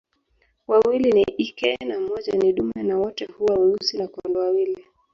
[0.67, 4.85] Wawili ni ike na mmoja ni dume na wote huwa weusi na kondoo wawili